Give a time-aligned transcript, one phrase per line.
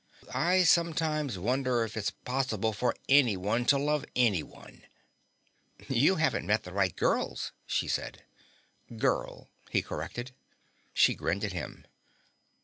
[0.33, 4.81] "I sometimes wonder if it's possible for anyone to love anyone."
[5.87, 8.23] "You haven't met the right girls," she said.
[8.97, 10.31] "Girl," he corrected.
[10.91, 11.85] She grinned at him.